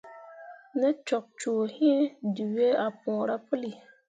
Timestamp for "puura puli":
3.01-3.71